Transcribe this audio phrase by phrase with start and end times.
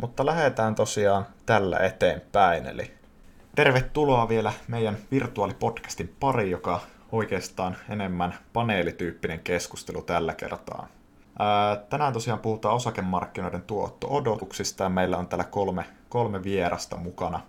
[0.00, 2.66] Mutta lähdetään tosiaan tällä eteenpäin.
[2.66, 2.94] Eli
[3.54, 6.80] tervetuloa vielä meidän virtuaalipodcastin pari, joka
[7.12, 10.88] oikeastaan enemmän paneelityyppinen keskustelu tällä kertaa.
[11.38, 17.40] Ää, tänään tosiaan puhutaan osakemarkkinoiden tuotto-odotuksista ja meillä on täällä kolme, kolme vierasta mukana.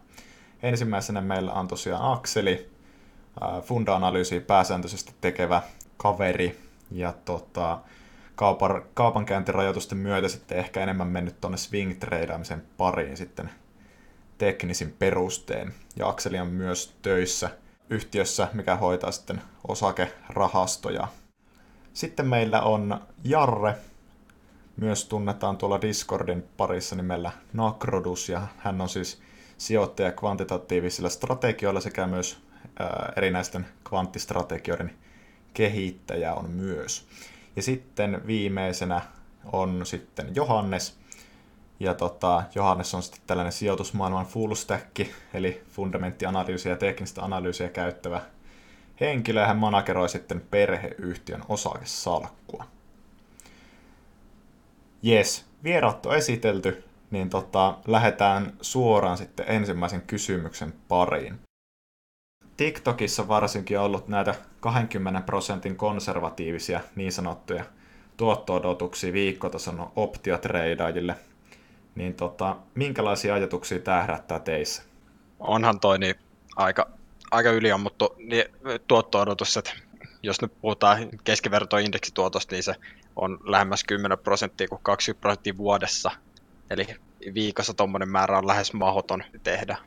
[0.63, 2.69] Ensimmäisenä meillä on tosiaan Akseli,
[3.63, 5.61] funda-analyysiä pääsääntöisesti tekevä
[5.97, 6.59] kaveri
[6.91, 7.79] ja tota,
[8.35, 13.49] kaupan, kaupankäyntirajoitusten myötä sitten ehkä enemmän mennyt tuonne swing tradeamisen pariin sitten
[14.37, 15.73] teknisin perustein.
[15.95, 17.49] Ja Akseli on myös töissä
[17.89, 21.07] yhtiössä, mikä hoitaa sitten osakerahastoja.
[21.93, 23.73] Sitten meillä on Jarre,
[24.77, 29.21] myös tunnetaan tuolla Discordin parissa nimellä Nakrodus, ja hän on siis
[29.57, 32.41] sijoittaja kvantitatiivisilla strategioilla sekä myös
[33.15, 34.95] erinäisten kvanttistrategioiden
[35.53, 37.07] kehittäjä on myös.
[37.55, 39.01] Ja sitten viimeisenä
[39.51, 40.97] on sitten Johannes.
[41.79, 44.99] Ja tota, Johannes on sitten tällainen sijoitusmaailman full stack,
[45.33, 48.21] eli fundamenttianalyysiä ja teknistä analyysiä käyttävä
[49.01, 52.65] henkilö, hän manageroi sitten perheyhtiön osakesalkkua.
[55.01, 61.39] Jes, vieraat on esitelty, niin tota, lähdetään suoraan sitten ensimmäisen kysymyksen pariin.
[62.57, 67.63] TikTokissa varsinkin on ollut näitä 20 prosentin konservatiivisia niin sanottuja
[68.17, 71.15] tuotto-odotuksia viikkotason optiotreidaajille.
[71.95, 74.83] Niin tota, minkälaisia ajatuksia tämä herättää teissä?
[75.39, 76.15] Onhan toi niin
[76.55, 76.89] aika,
[77.31, 78.45] aika yliammuttu niin
[78.87, 79.71] tuotto-odotus, että
[80.23, 82.75] jos nyt puhutaan keskivertoindeksituotosta, niin se
[83.15, 86.11] on lähemmäs 10 prosenttia kuin 20 prosenttia vuodessa.
[86.69, 86.87] Eli
[87.33, 89.77] viikossa tuommoinen määrä on lähes mahdoton tehdä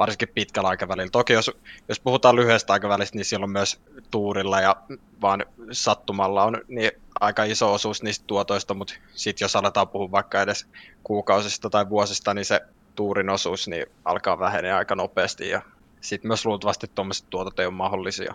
[0.00, 1.10] varsinkin pitkällä aikavälillä.
[1.10, 1.50] Toki jos,
[1.88, 4.76] jos puhutaan lyhyestä aikavälistä, niin silloin myös tuurilla ja
[5.22, 10.42] vaan sattumalla on niin aika iso osuus niistä tuotoista, mutta sitten jos aletaan puhua vaikka
[10.42, 10.66] edes
[11.04, 12.60] kuukausista tai vuosista, niin se
[12.94, 15.62] tuurin osuus niin alkaa vähenee aika nopeasti ja
[16.00, 18.34] sitten myös luultavasti tuommoiset tuotot ei ole mahdollisia.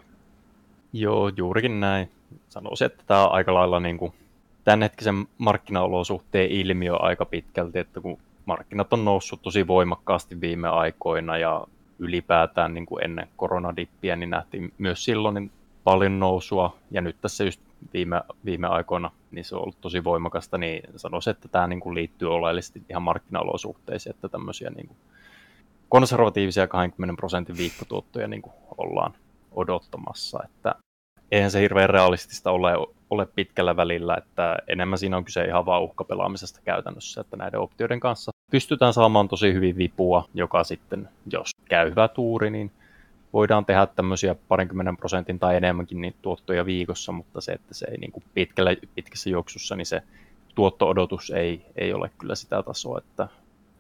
[0.93, 2.11] Joo, juurikin näin.
[2.49, 4.13] Sanoisin, että tämä on aika lailla niin kuin
[4.63, 11.67] tämänhetkisen markkinaolosuhteen ilmiö aika pitkälti, että kun markkinat on noussut tosi voimakkaasti viime aikoina ja
[11.99, 15.51] ylipäätään niin kuin ennen koronadippiä, niin nähtiin myös silloin niin
[15.83, 17.61] paljon nousua, ja nyt tässä just
[17.93, 21.95] viime, viime aikoina niin se on ollut tosi voimakasta, niin sanoisin, että tämä niin kuin
[21.95, 24.97] liittyy oleellisesti ihan markkinaolosuhteisiin, että tämmöisiä niin kuin
[25.89, 29.13] konservatiivisia 20 prosentin viikkotuottoja niin kuin ollaan
[29.51, 30.75] odottamassa, että
[31.31, 35.83] eihän se hirveän realistista ole, ole pitkällä välillä, että enemmän siinä on kyse ihan vaan
[35.83, 41.89] uhkapelaamisesta käytännössä, että näiden optioiden kanssa pystytään saamaan tosi hyvin vipua, joka sitten, jos käy
[41.89, 42.71] hyvä tuuri, niin
[43.33, 47.97] voidaan tehdä tämmöisiä parinkymmenen prosentin tai enemmänkin niitä tuottoja viikossa, mutta se, että se ei
[47.97, 50.03] niin kuin pitkällä, pitkässä juoksussa, niin se
[50.55, 53.27] tuotto-odotus ei, ei ole kyllä sitä tasoa, että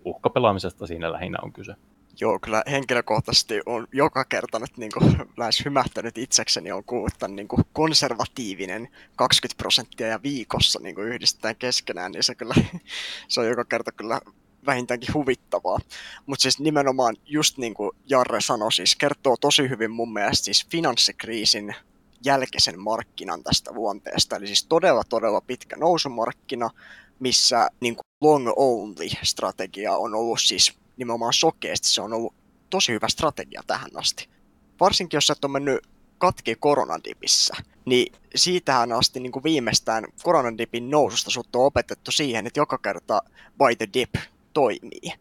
[0.05, 1.75] uhkapelaamisesta siinä lähinnä on kyse.
[2.19, 7.35] Joo, kyllä henkilökohtaisesti on joka kerta nyt niin kuin, lähes hymähtänyt itsekseni on kuullut tämän
[7.35, 12.53] niin kuin konservatiivinen 20 prosenttia ja viikossa niin kuin yhdistetään keskenään, niin se, kyllä,
[13.27, 14.21] se on joka kerta kyllä
[14.65, 15.79] vähintäänkin huvittavaa.
[16.25, 20.67] Mutta siis nimenomaan just niin kuin Jarre sanoi, siis kertoo tosi hyvin mun mielestä siis
[20.69, 21.75] finanssikriisin
[22.25, 24.35] jälkeisen markkinan tästä luonteesta.
[24.35, 26.69] Eli siis todella todella pitkä nousumarkkina,
[27.19, 31.87] missä niin kuin long only strategia on ollut siis nimenomaan sokeasti.
[31.87, 32.33] Se on ollut
[32.69, 34.29] tosi hyvä strategia tähän asti.
[34.79, 37.53] Varsinkin jos sä et ole mennyt katki koronadipissä,
[37.85, 43.21] niin siitähän asti niin kuin viimeistään koronadipin noususta sut on opetettu siihen, että joka kerta
[43.57, 44.15] buy the dip
[44.53, 45.13] toimii.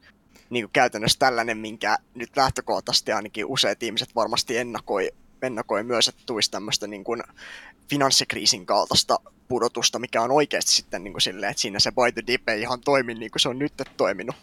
[0.51, 5.11] Niin kuin käytännössä tällainen, minkä nyt lähtökohtaisesti ainakin useat ihmiset varmasti ennakoi,
[5.43, 7.23] ennakoi myös, että tulisi tämmöistä niin kuin
[7.89, 9.19] finanssikriisin kaltaista
[9.49, 12.61] pudotusta, mikä on oikeasti sitten niin kuin silleen, että siinä se buy the dip ei
[12.61, 14.37] ihan toimi niin kuin se on nyt toiminut.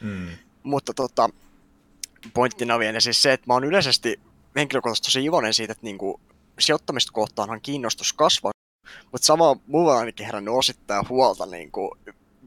[0.00, 0.28] Mm.
[0.62, 1.28] Mutta tota,
[2.34, 4.20] pointtina vielä siis se, että mä oon yleisesti
[4.56, 6.20] henkilökohtaisesti tosi iloinen siitä, että niin kuin,
[6.58, 8.52] sijoittamista kohtaanhan kiinnostus kasvaa,
[9.12, 11.90] mutta sama mulla ainakin herännyt osittain huolta niin kuin,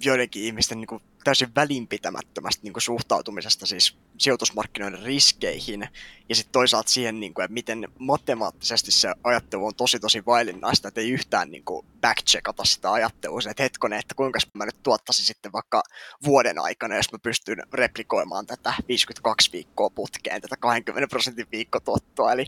[0.03, 5.90] joidenkin ihmisten niin kuin, täysin välinpitämättömästä niin kuin, suhtautumisesta siis sijoitusmarkkinoiden riskeihin.
[6.29, 10.87] Ja sitten toisaalta siihen, niin kuin, että miten matemaattisesti se ajattelu on tosi tosi vaillinnaista,
[10.87, 15.25] että ei yhtään niin kuin, backcheckata sitä ajattelua, että hetkonen, että kuinka mä nyt tuottaisin
[15.25, 15.84] sitten vaikka
[16.25, 22.46] vuoden aikana, jos mä pystyn replikoimaan tätä 52 viikkoa putkeen, tätä 20 prosentin viikkotuottoa, eli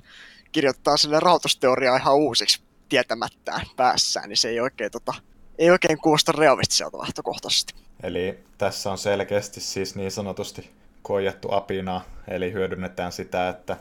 [0.51, 5.13] kirjoittaa sille rahoitusteoriaa ihan uusiksi tietämättään päässään, niin se ei oikein tota,
[5.57, 7.73] ei oikein kuulosta realistiselta lähtökohtaisesti.
[8.03, 10.69] Eli tässä on selkeästi siis niin sanotusti
[11.01, 13.77] koijattu apina, eli hyödynnetään sitä, että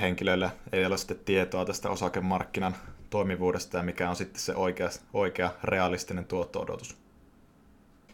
[0.00, 2.76] henkilöillä ei ole sitten tietoa tästä osakemarkkinan
[3.10, 6.96] toimivuudesta ja mikä on sitten se oikea, oikea realistinen tuotto-odotus.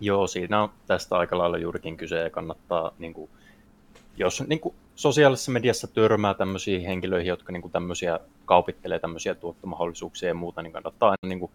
[0.00, 3.30] Joo, siinä on tästä aika lailla juurikin kyse ja kannattaa, niin kuin,
[4.16, 10.28] jos niin kuin, sosiaalisessa mediassa törmää tämmöisiin henkilöihin, jotka niin kuin, tämmöisiä kaupittelee tämmöisiä tuottomahdollisuuksia
[10.28, 11.52] ja muuta, niin kannattaa aina niin kuin,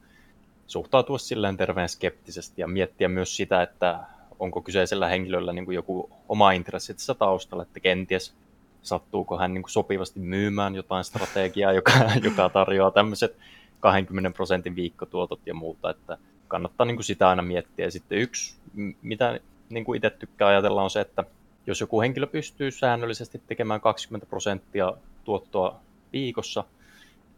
[0.68, 4.00] suhtautua silleen terveen skeptisesti ja miettiä myös sitä, että
[4.40, 8.34] onko kyseisellä henkilöllä niin kuin joku oma intressi tässä taustalla, että kenties
[8.82, 11.92] sattuuko hän niin kuin sopivasti myymään jotain strategiaa, joka,
[12.24, 13.38] joka tarjoaa tämmöiset
[13.80, 16.18] 20 prosentin viikkotuotot ja muuta, että
[16.48, 17.86] kannattaa niin kuin sitä aina miettiä.
[17.86, 18.56] Ja sitten yksi,
[19.02, 19.40] mitä
[19.70, 21.24] niin kuin itse tykkää ajatella, on se, että
[21.68, 24.94] jos joku henkilö pystyy säännöllisesti tekemään 20 prosenttia
[25.24, 25.80] tuottoa
[26.14, 26.64] viikossa,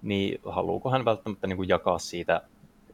[0.01, 2.41] niin haluuko hän välttämättä niin kuin jakaa siitä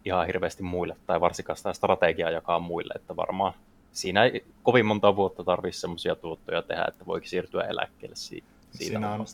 [0.06, 3.54] ihan hirveästi muille, tai varsinkaan sitä strategiaa jakaa muille, että varmaan
[3.92, 8.48] siinä ei kovin monta vuotta tarvitse semmoisia tuottoja tehdä, että voikin siirtyä eläkkeelle siitä.
[8.72, 9.26] Siinä on,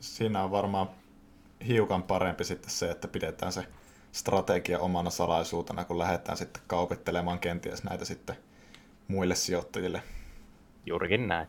[0.00, 0.88] siinä on varmaan
[1.66, 3.66] hiukan parempi sitten se, että pidetään se
[4.12, 8.36] strategia omana salaisuutena, kun lähdetään sitten kaupittelemaan kenties näitä sitten
[9.08, 10.02] muille sijoittajille.
[10.86, 11.48] Juurikin näin.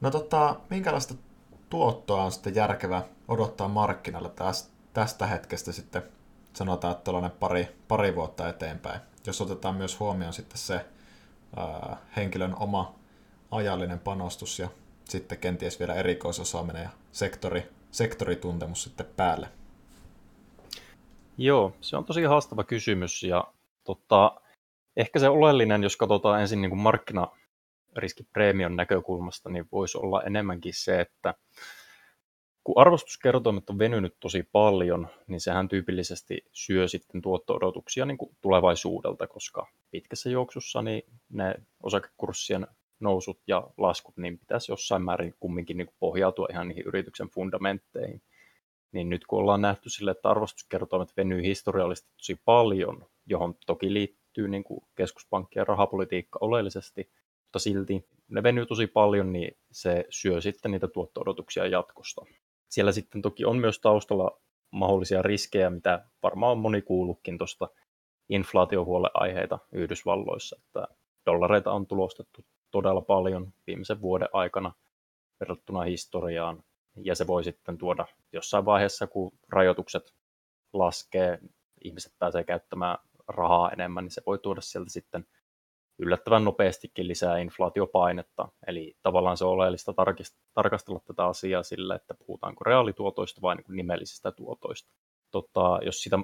[0.00, 1.14] No tota, minkälaista
[1.70, 4.30] tuottoa on sitten järkevä odottaa markkinalle
[4.92, 6.02] tästä hetkestä sitten
[6.52, 9.00] sanotaan, että tällainen pari, pari vuotta eteenpäin.
[9.26, 10.86] Jos otetaan myös huomioon sitten se
[11.56, 12.94] ää, henkilön oma
[13.50, 14.68] ajallinen panostus ja
[15.04, 19.48] sitten kenties vielä erikoisosaaminen ja sektori, sektorituntemus sitten päälle.
[21.38, 23.44] Joo, se on tosi haastava kysymys ja
[23.84, 24.40] tota,
[24.96, 31.34] ehkä se oleellinen, jos katsotaan ensin niin markkinariskipreemion näkökulmasta, niin voisi olla enemmänkin se, että
[32.64, 39.26] kun arvostuskertoimet on venynyt tosi paljon, niin sehän tyypillisesti syö sitten tuotto-odotuksia niin kuin tulevaisuudelta,
[39.26, 42.66] koska pitkässä juoksussa niin ne osakekurssien
[43.00, 48.22] nousut ja laskut niin pitäisi jossain määrin kumminkin niin kuin pohjautua ihan niihin yrityksen fundamentteihin.
[48.92, 54.48] Niin nyt kun ollaan nähty sille, että arvostuskertoimet venyy historiallisesti tosi paljon, johon toki liittyy
[54.48, 57.10] niin kuin keskuspankki ja rahapolitiikka oleellisesti,
[57.42, 62.22] mutta silti ne venyy tosi paljon, niin se syö sitten niitä tuotto-odotuksia jatkosta.
[62.72, 64.40] Siellä sitten toki on myös taustalla
[64.70, 67.68] mahdollisia riskejä, mitä varmaan moni kuullutkin tuosta
[68.28, 70.88] inflaatiohuoleaiheita Yhdysvalloissa, että
[71.26, 74.72] dollareita on tulostettu todella paljon viimeisen vuoden aikana
[75.40, 76.64] verrattuna historiaan,
[77.04, 80.14] ja se voi sitten tuoda jossain vaiheessa, kun rajoitukset
[80.72, 81.38] laskee,
[81.84, 82.98] ihmiset pääsee käyttämään
[83.28, 85.26] rahaa enemmän, niin se voi tuoda sieltä sitten
[86.02, 88.48] yllättävän nopeastikin lisää inflaatiopainetta.
[88.66, 89.94] Eli tavallaan se on oleellista
[90.54, 94.92] tarkastella tätä asiaa sillä, että puhutaanko reaalituotoista vai niin kuin nimellisistä tuotoista.
[95.30, 96.18] Tota, jos sitä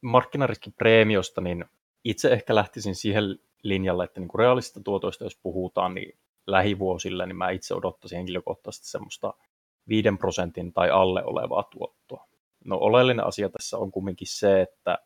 [0.00, 1.64] markkinariskipreemiosta, niin
[2.04, 3.24] itse ehkä lähtisin siihen
[3.62, 8.88] linjalle, että niin kuin reaalisista tuotoista, jos puhutaan, niin lähivuosille, niin mä itse odottaisin henkilökohtaisesti
[8.88, 9.34] semmoista
[9.88, 12.28] 5 prosentin tai alle olevaa tuottoa.
[12.64, 14.98] No oleellinen asia tässä on kumminkin se, että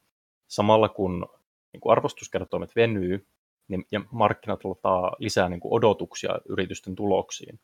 [0.46, 1.26] samalla kun
[1.72, 3.26] niin kuin arvostuskertoimet venyy,
[3.68, 7.60] niin, ja markkinat lataa lisää niin kuin odotuksia yritysten tuloksiin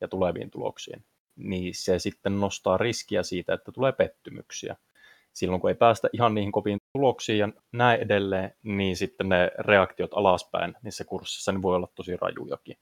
[0.00, 1.04] ja tuleviin tuloksiin,
[1.36, 4.76] niin se sitten nostaa riskiä siitä, että tulee pettymyksiä.
[5.32, 10.14] Silloin kun ei päästä ihan niihin koviin tuloksiin ja näin edelleen, niin sitten ne reaktiot
[10.14, 12.76] alaspäin niissä kurssissa niin voi olla tosi rajujakin.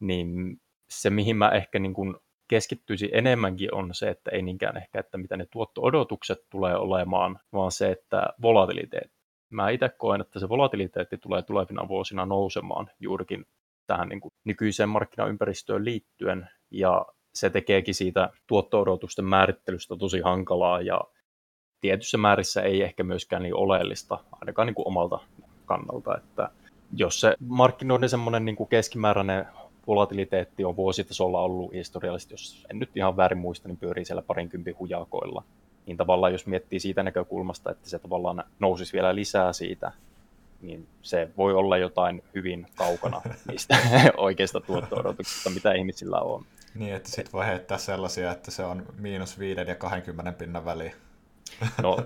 [0.00, 0.60] Niin
[0.90, 2.16] se, mihin mä ehkä niin kuin
[2.48, 7.72] keskittyisin enemmänkin on se, että ei niinkään ehkä, että mitä ne tuotto-odotukset tulee olemaan, vaan
[7.72, 9.15] se, että volatiliteetti
[9.50, 13.46] mä itse koen, että se volatiliteetti tulee tulevina vuosina nousemaan juurikin
[13.86, 21.00] tähän niin kuin nykyiseen markkinaympäristöön liittyen, ja se tekeekin siitä tuotto-odotusten määrittelystä tosi hankalaa, ja
[21.80, 25.18] tietyssä määrissä ei ehkä myöskään niin oleellista, ainakaan niin kuin omalta
[25.66, 26.50] kannalta, että
[26.96, 29.46] jos se markkinoiden semmoinen niin kuin keskimääräinen
[29.86, 34.78] volatiliteetti on vuositasolla ollut historiallisesti, jos en nyt ihan väärin muista, niin pyörii siellä parinkympin
[34.78, 35.44] hujakoilla,
[35.86, 39.92] niin tavallaan jos miettii siitä näkökulmasta, että se tavallaan nousisi vielä lisää siitä,
[40.60, 43.78] niin se voi olla jotain hyvin kaukana niistä
[44.16, 46.44] oikeista tuotto-odotuksista, mitä ihmisillä on.
[46.74, 50.92] Niin, että sitten voi heittää sellaisia, että se on miinus 5 ja 20 pinnan väliin.
[51.82, 51.98] No,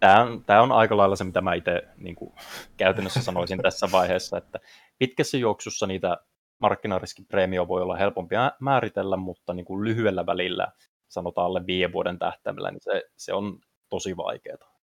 [0.00, 2.32] tämä on, tämä on aika lailla se, mitä mä itse niin kuin,
[2.76, 4.58] käytännössä sanoisin tässä vaiheessa, että
[4.98, 6.16] pitkässä juoksussa niitä
[6.58, 10.68] markkinariskipreemio voi olla helpompi määritellä, mutta niin kuin lyhyellä välillä
[11.08, 14.78] sanotaan alle viiden vuoden tähtäimellä, niin se, se on tosi vaikeaa.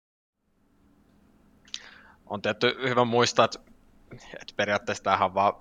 [2.27, 3.59] On tietty hyvä muistaa, että,
[4.13, 5.53] että periaatteessa tämähän on vaan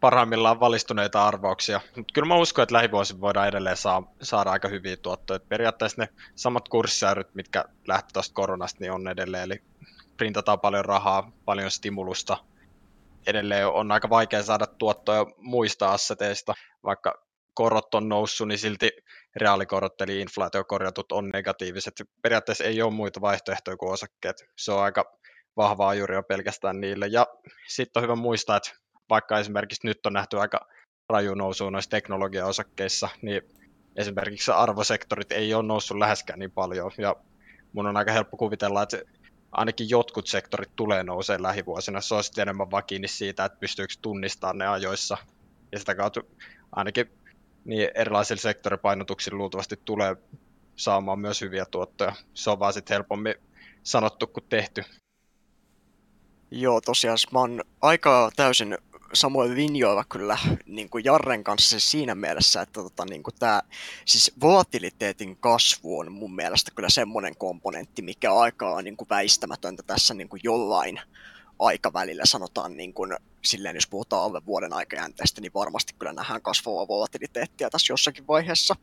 [0.00, 1.80] parhaimmillaan valistuneita arvauksia.
[1.96, 5.40] Mutta kyllä mä uskon, että lähivuosina voidaan edelleen saa, saada aika hyviä tuottoja.
[5.40, 9.44] periaatteessa ne samat kurssisääryt, mitkä lähtevät tuosta koronasta, niin on edelleen.
[9.44, 9.62] Eli
[10.16, 12.36] printataan paljon rahaa, paljon stimulusta.
[13.26, 16.54] Edelleen on aika vaikea saada tuottoja muista asseteista,
[16.84, 17.22] vaikka
[17.54, 18.90] korot on noussut, niin silti
[19.38, 21.94] reaalikorot eli inflaatiokorjatut on negatiiviset.
[22.22, 24.36] Periaatteessa ei ole muita vaihtoehtoja kuin osakkeet.
[24.58, 25.18] Se on aika
[25.56, 27.06] vahvaa ajuria pelkästään niille.
[27.06, 27.26] Ja
[27.68, 28.70] sitten on hyvä muistaa, että
[29.10, 30.66] vaikka esimerkiksi nyt on nähty aika
[31.08, 33.42] raju nousu noissa teknologiaosakkeissa, niin
[33.96, 36.90] esimerkiksi arvosektorit ei ole noussut läheskään niin paljon.
[36.98, 37.16] Ja
[37.72, 39.02] mun on aika helppo kuvitella, että
[39.52, 42.00] ainakin jotkut sektorit tulee nousee lähivuosina.
[42.00, 45.16] Se on sitten enemmän vaan kiinni siitä, että pystyykö tunnistamaan ne ajoissa.
[45.72, 46.20] Ja sitä kautta
[46.72, 47.10] ainakin
[47.68, 50.16] niin erilaisilla sektoripainotuksilla luultavasti tulee
[50.76, 52.12] saamaan myös hyviä tuottoja.
[52.34, 53.34] Se on vaan sitten helpommin
[53.82, 54.84] sanottu kuin tehty.
[56.50, 58.78] Joo, tosiaan mä oon aika täysin
[59.12, 63.62] samoin linjoilla kyllä niin kuin Jarren kanssa siis siinä mielessä, että tota, niin kuin tämä,
[64.04, 69.82] siis volatiliteetin kasvu on mun mielestä kyllä semmoinen komponentti, mikä aika on niin kuin väistämätöntä
[69.82, 71.00] tässä niin kuin jollain
[71.58, 76.88] aikavälillä, sanotaan niin kuin, silleen, jos puhutaan alle vuoden aikajänteestä, niin varmasti kyllä nähdään kasvavaa
[76.88, 78.76] volatiliteettia tässä jossakin vaiheessa.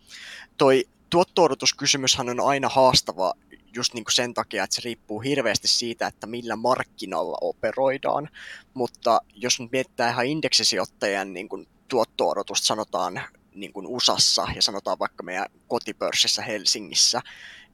[0.57, 3.33] Toi tuotto-odotuskysymyshän on aina haastava
[3.75, 8.29] just niin kuin sen takia, että se riippuu hirveästi siitä, että millä markkinalla operoidaan.
[8.73, 13.21] Mutta jos nyt mietitään ihan indeksisijoittajien niin kuin tuotto-odotusta, sanotaan
[13.55, 17.21] niin kuin USAssa ja sanotaan vaikka meidän kotipörssissä Helsingissä,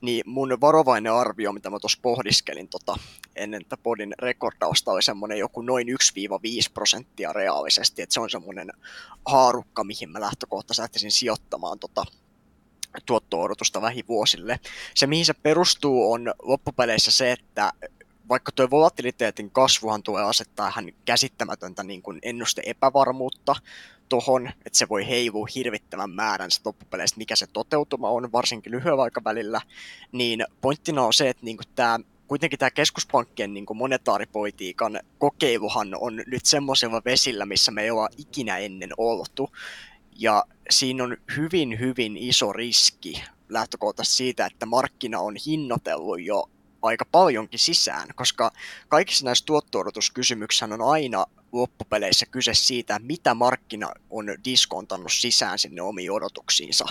[0.02, 2.96] niin mun varovainen arvio, mitä mä tuossa pohdiskelin tota,
[3.36, 5.92] ennen tätä podin rekordausta, oli semmoinen joku noin 1-5
[6.74, 8.72] prosenttia reaalisesti, että se on semmoinen
[9.26, 12.06] haarukka, mihin mä lähtökohtaisesti lähtisin sijoittamaan tota,
[13.06, 14.60] tuotto-odotusta lähivuosille.
[14.96, 17.74] Se, mihin se perustuu, on loppupeleissä se, että
[18.30, 23.56] vaikka tuo volatiliteetin kasvuhan tulee asettaa ihan käsittämätöntä niin kuin ennuste epävarmuutta
[24.12, 29.02] tuohon, että se voi heivua hirvittävän määrän se loppupeleistä, mikä se toteutuma on, varsinkin lyhyellä
[29.02, 29.62] aikavälillä,
[30.12, 36.46] niin pointtina on se, että niin tämä kuitenkin tämä keskuspankkien niin monetaaripolitiikan kokeiluhan on nyt
[36.46, 39.50] semmoisella vesillä, missä me ei olla ikinä ennen oltu.
[40.16, 46.50] Ja siinä on hyvin, hyvin iso riski lähtökohtaisesti siitä, että markkina on hinnoitellut jo
[46.82, 48.52] aika paljonkin sisään, koska
[48.88, 56.12] kaikissa näissä tuotto on aina loppupeleissä kyse siitä, mitä markkina on diskontannut sisään sinne omiin
[56.12, 56.86] odotuksiinsa.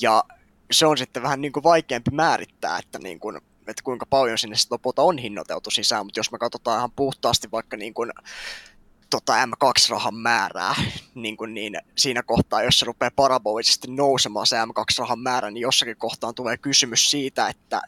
[0.00, 0.24] Ja
[0.70, 4.56] se on sitten vähän niin kuin vaikeampi määrittää, että, niin kuin, että kuinka paljon sinne
[4.70, 8.12] lopulta on hinnoiteltu sisään, mutta jos me katsotaan ihan puhtaasti vaikka niin kuin
[9.10, 10.74] tota M2-rahan määrää,
[11.14, 15.96] niin, kuin niin siinä kohtaa, jos se rupeaa parabolisesti nousemaan se M2-rahan määrä, niin jossakin
[15.96, 17.82] kohtaan tulee kysymys siitä, että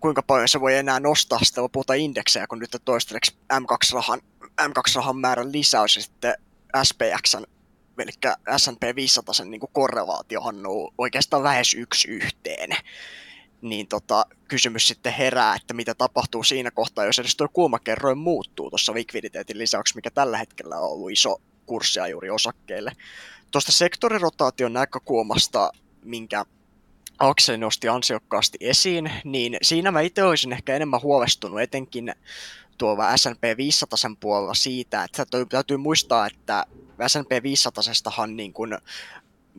[0.00, 4.20] kuinka paljon se voi enää nostaa sitä lopulta indeksejä, kun nyt toistaiseksi M2-rahan,
[4.68, 6.34] M2-rahan määrän lisäys ja sitten
[6.82, 7.44] SPXn,
[7.98, 8.10] eli
[8.56, 12.70] S&P 500 sen niin korrelaatiohan on oikeastaan lähes yksi yhteen
[13.62, 18.70] niin tota, kysymys sitten herää, että mitä tapahtuu siinä kohtaa, jos edes tuo kulmakerroin muuttuu
[18.70, 22.92] tuossa likviditeetin lisäksi, mikä tällä hetkellä on ollut iso kurssia juuri osakkeille.
[23.50, 25.72] Tuosta sektorirotaation näkökulmasta,
[26.04, 26.44] minkä
[27.18, 32.14] Akseli nosti ansiokkaasti esiin, niin siinä mä itse olisin ehkä enemmän huolestunut etenkin
[32.80, 36.66] tuolla S&P 500 puolella siitä, että täytyy muistaa, että
[37.06, 38.78] S&P 500 niin kuin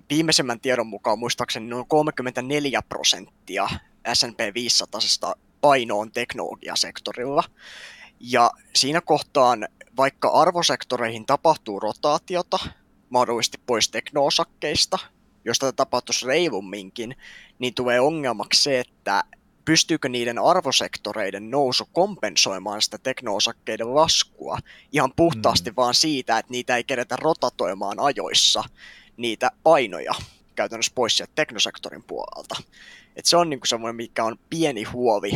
[0.09, 3.69] viimeisimmän tiedon mukaan muistaakseni noin 34 prosenttia
[4.13, 7.43] S&P 500 painoon teknologiasektorilla.
[8.19, 12.59] Ja siinä kohtaan, vaikka arvosektoreihin tapahtuu rotaatiota,
[13.09, 14.97] mahdollisesti pois teknoosakkeista,
[15.45, 17.15] jos tätä tapahtuisi reilumminkin,
[17.59, 19.23] niin tulee ongelmaksi se, että
[19.65, 24.57] pystyykö niiden arvosektoreiden nousu kompensoimaan sitä teknoosakkeiden laskua
[24.91, 25.75] ihan puhtaasti mm.
[25.75, 28.63] vaan siitä, että niitä ei kerätä rotatoimaan ajoissa
[29.17, 30.13] niitä painoja
[30.55, 32.55] käytännössä pois sieltä teknosektorin puolelta.
[33.15, 35.31] Et se on niinku semmoinen, mikä on pieni huovi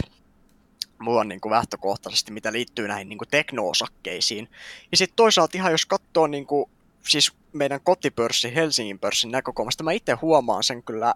[0.99, 4.49] mulla on niinku lähtökohtaisesti, mitä liittyy näihin niinku teknoosakkeisiin.
[4.91, 6.69] Ja sitten toisaalta ihan jos katsoo niinku,
[7.07, 11.13] siis meidän kotipörssi Helsingin pörssin näkökulmasta, mä itse huomaan sen kyllä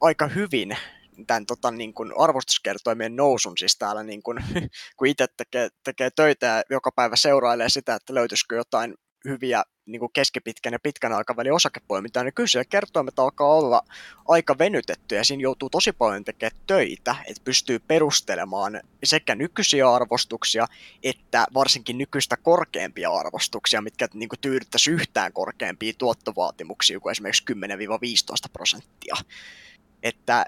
[0.00, 0.76] aika hyvin
[1.26, 4.38] tämän tota, niin kuin arvostuskertoimien nousun siis täällä, niin kuin,
[4.96, 8.94] kun itse tekee, tekee töitä ja joka päivä seurailee sitä, että löytyisikö jotain
[9.28, 13.82] hyviä niin kuin keskipitkän ja pitkän aikavälin osakepoimintaa, niin kyllä siellä kertoimet alkaa olla
[14.28, 20.66] aika venytetty ja siinä joutuu tosi paljon tekemään töitä, että pystyy perustelemaan sekä nykyisiä arvostuksia
[21.02, 27.56] että varsinkin nykyistä korkeampia arvostuksia, mitkä niin kuin tyydyttäisi yhtään korkeampia tuottovaatimuksia kuin esimerkiksi 10-15
[28.52, 29.14] prosenttia.
[30.02, 30.44] Että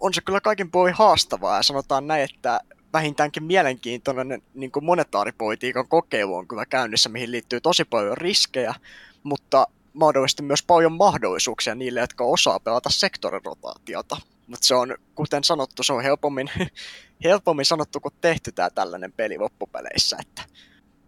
[0.00, 2.60] on se kyllä kaikin puolin haastavaa ja sanotaan näin, että
[2.92, 8.74] vähintäänkin mielenkiintoinen niin kuin monetaaripolitiikan kokeilu on kyllä käynnissä, mihin liittyy tosi paljon riskejä,
[9.22, 14.16] mutta mahdollisesti myös paljon mahdollisuuksia niille, jotka osaa pelata sektorirotaatiota.
[14.46, 16.50] Mutta se on, kuten sanottu, se on helpommin,
[17.24, 20.16] helpommin sanottu kuin tehty tämä tällainen peli loppupeleissä.
[20.20, 20.42] Että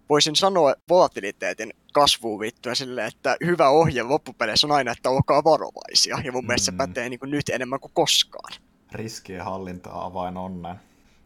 [0.09, 6.19] voisin sanoa volatiliteetin kasvuun liittyen silleen, että hyvä ohje loppupeleissä on aina, että olkaa varovaisia.
[6.25, 6.47] Ja mun mm.
[6.47, 6.77] mielestä se mm.
[6.77, 8.53] pätee niin kuin nyt enemmän kuin koskaan.
[8.97, 10.77] Riskien hallinta avain onnen.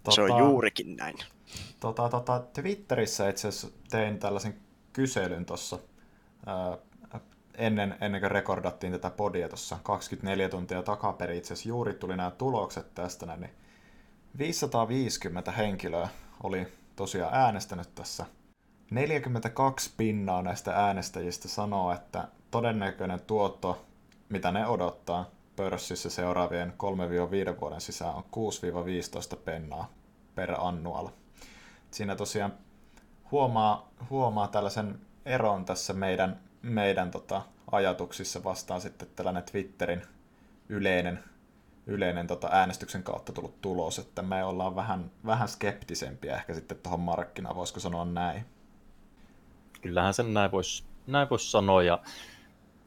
[0.02, 1.16] Tota, se on tota, juurikin näin.
[1.80, 4.54] Tota, tota, Twitterissä itse asiassa tein tällaisen
[4.92, 5.78] kyselyn tuossa
[7.54, 11.38] ennen, ennen kuin rekordattiin tätä podia tuossa 24 tuntia takaperin.
[11.38, 13.50] Itse asiassa juuri tuli nämä tulokset tästä, niin
[14.38, 16.08] 550 henkilöä
[16.42, 18.26] oli tosiaan äänestänyt tässä.
[18.90, 23.86] 42 pinnaa näistä äänestäjistä sanoo, että todennäköinen tuotto,
[24.28, 26.72] mitä ne odottaa pörssissä seuraavien
[27.56, 28.24] 3-5 vuoden sisään on
[29.34, 29.92] 6-15 pennaa
[30.34, 31.08] per annual.
[31.90, 32.52] Siinä tosiaan
[33.30, 40.02] huomaa, huomaa tällaisen eron tässä meidän, meidän tota, ajatuksissa vastaan sitten tällainen Twitterin
[40.68, 41.24] yleinen,
[41.86, 47.00] yleinen tota äänestyksen kautta tullut tulos, että me ollaan vähän, vähän skeptisempiä ehkä sitten tuohon
[47.00, 48.44] markkinaan, voisiko sanoa näin?
[49.80, 51.98] Kyllähän sen näin voisi näin vois sanoa, ja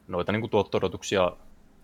[0.08, 1.32] noita niin tuotto-odotuksia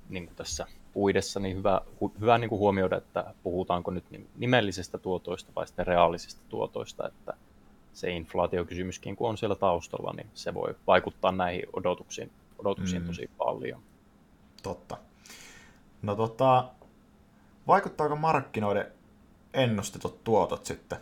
[0.08, 4.04] niin tässä puidessa, niin hyvä, hu, hyvä niin kuin huomioida, että puhutaanko nyt
[4.36, 7.34] nimellisistä tuotoista vai sitten reaalisista tuotoista, että
[7.92, 13.08] se inflaatiokysymyskin, kun on siellä taustalla, niin se voi vaikuttaa näihin odotuksiin, odotuksiin mm.
[13.08, 13.82] tosi paljon.
[14.62, 14.96] Totta.
[16.02, 16.68] No tota,
[17.66, 18.92] vaikuttaako markkinoiden
[19.54, 20.98] ennustetut tuotot sitten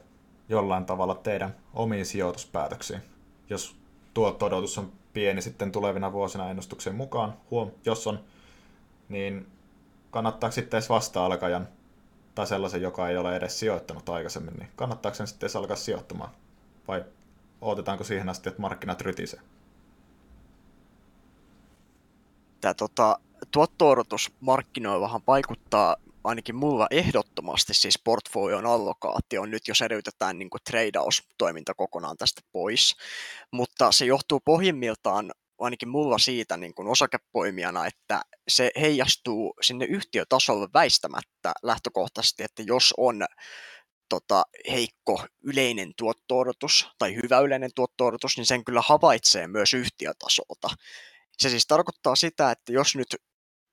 [0.48, 3.00] jollain tavalla teidän omiin sijoituspäätöksiin?
[3.50, 3.76] Jos
[4.14, 8.20] tuotto-odotus on pieni sitten tulevina vuosina ennustuksen mukaan, huom, jos on,
[9.08, 9.46] niin
[10.10, 11.68] kannattaako sitten edes vasta-alkajan
[12.34, 16.30] tai sellaisen, joka ei ole edes sijoittanut aikaisemmin, niin kannattaako sen sitten edes alkaa sijoittamaan?
[16.88, 17.04] Vai
[17.60, 19.40] odotetaanko siihen asti, että markkinat rytisee?
[22.60, 23.18] Tämä tota,
[23.50, 32.16] tuotto-odotus markkinoillahan vaikuttaa ainakin mulla ehdottomasti siis portfolion allokaatio nyt, jos eriytetään niin tradeaus-toiminta kokonaan
[32.16, 32.96] tästä pois.
[33.52, 40.68] Mutta se johtuu pohjimmiltaan ainakin mulla siitä niin kuin osakepoimijana, että se heijastuu sinne yhtiötasolle
[40.74, 43.26] väistämättä lähtökohtaisesti, että jos on
[44.08, 46.38] tota, heikko yleinen tuotto
[46.98, 48.04] tai hyvä yleinen tuotto
[48.36, 50.68] niin sen kyllä havaitsee myös yhtiötasolta.
[51.38, 53.16] Se siis tarkoittaa sitä, että jos nyt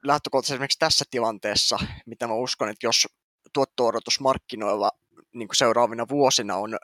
[0.04, 3.08] lähtökohtaisesti esimerkiksi tässä tilanteessa, mitä mä uskon, että jos
[3.54, 4.91] tuotto markkinoilla
[5.36, 6.78] niin kuin seuraavina vuosina on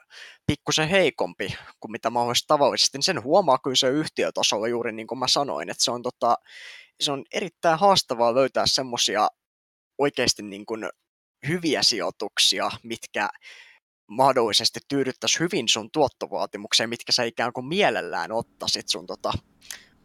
[0.46, 5.18] pikkusen heikompi kuin mitä mahdollisesti tavallisesti, niin sen huomaa kyllä se yhtiötasolla juuri niin kuin
[5.18, 6.34] mä sanoin, että se on, tota,
[7.00, 9.28] se on erittäin haastavaa löytää semmoisia
[9.98, 10.88] oikeasti niin kuin
[11.48, 13.28] hyviä sijoituksia, mitkä
[14.06, 19.32] mahdollisesti tyydyttäisi hyvin sun tuottovaatimukseen, mitkä sä ikään kuin mielellään ottaisit sun tota,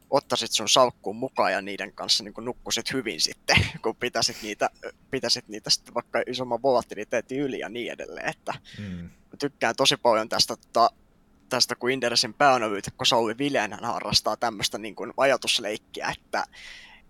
[0.09, 4.69] ottaisit sun salkkuun mukaan ja niiden kanssa niin nukkusit hyvin sitten, kun pitäisit niitä,
[5.11, 8.29] pitäisit niitä sitten vaikka isomman volatiliteetin yli ja niin edelleen.
[8.29, 9.09] Että mm.
[9.39, 10.89] tykkään tosi paljon tästä, tota,
[11.49, 12.35] tästä kun Inderesin
[12.97, 16.43] kun Sauli Viljan hän harrastaa tämmöistä niin kuin ajatusleikkiä, että,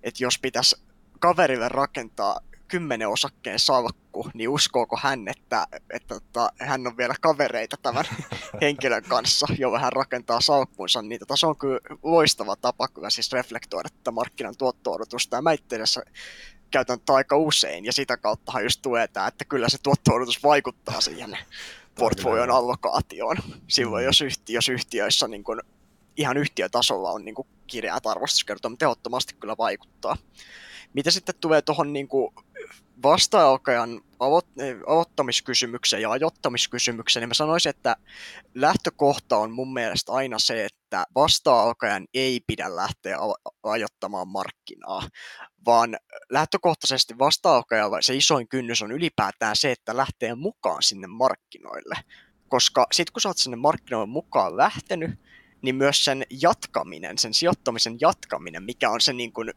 [0.03, 0.75] että jos pitäisi
[1.19, 7.77] kaverille rakentaa kymmenen osakkeen salkku, niin uskooko hän, että, että, että hän on vielä kavereita
[7.81, 8.05] tämän
[8.61, 13.31] henkilön kanssa, jolla hän rakentaa salkkunsa, niin tota, se on kyllä loistava tapa kyllä siis
[13.31, 15.35] reflektoida tätä markkinan tuotto-odotusta.
[15.35, 15.77] Ja mä itse
[16.71, 20.11] käytän tätä aika usein, ja sitä kauttahan just tulee tämä, että kyllä se tuotto
[20.43, 21.37] vaikuttaa siihen
[21.99, 23.37] portfolion allokaatioon.
[23.67, 25.61] Silloin, jos, yhtiö, jos yhtiöissä niin kun,
[26.17, 27.35] ihan yhtiötasolla on niin
[27.67, 30.17] kirjaat arvostuskertoa, niin tehottomasti kyllä vaikuttaa.
[30.97, 32.07] Mitä sitten tulee tuohon niin
[33.03, 34.01] vasta-alkajan
[34.87, 37.95] aloittamiskysymykseen ja ajoittamiskysymykseen, niin mä sanoisin, että
[38.55, 43.17] lähtökohta on mun mielestä aina se, että vasta-alkajan ei pidä lähteä
[43.63, 45.09] ajoittamaan markkinaa,
[45.65, 45.97] vaan
[46.29, 51.95] lähtökohtaisesti vasta-alkajalla se isoin kynnys on ylipäätään se, että lähtee mukaan sinne markkinoille.
[52.47, 55.11] Koska sitten kun sä oot sinne markkinoille mukaan lähtenyt,
[55.61, 59.53] niin myös sen jatkaminen, sen sijoittamisen jatkaminen, mikä on se niin kuin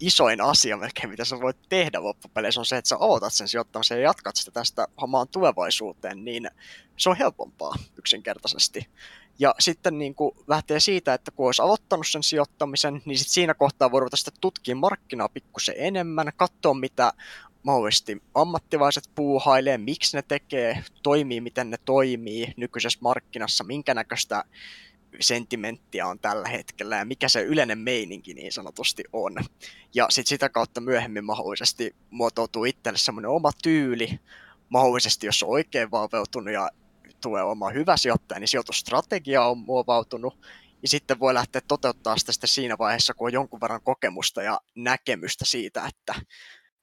[0.00, 3.98] isoin asia melkein, mitä sä voit tehdä loppupeleissä, on se, että sä aloitat sen sijoittamisen
[3.98, 6.50] ja jatkat sitä tästä hamaan tulevaisuuteen, niin
[6.96, 8.88] se on helpompaa yksinkertaisesti.
[9.38, 13.54] Ja sitten niin kuin lähtee siitä, että kun olisi aloittanut sen sijoittamisen, niin sitten siinä
[13.54, 17.12] kohtaa voi ruveta sitten tutkia markkinaa pikkusen enemmän, katsoa mitä
[17.62, 24.44] mahdollisesti ammattilaiset puuhailee, miksi ne tekee, toimii, miten ne toimii nykyisessä markkinassa, minkä näköistä
[25.20, 29.36] sentimenttiä on tällä hetkellä ja mikä se yleinen meininki niin sanotusti on.
[29.94, 34.20] Ja sitten sitä kautta myöhemmin mahdollisesti muotoutuu itselle semmoinen oma tyyli,
[34.68, 36.70] mahdollisesti jos on oikein valveutunut ja
[37.20, 40.38] tulee oma hyvä sijoittaja, niin sijoitusstrategia on muovautunut,
[40.82, 44.60] ja sitten voi lähteä toteuttaa sitä sitten siinä vaiheessa, kun on jonkun verran kokemusta ja
[44.74, 46.14] näkemystä siitä, että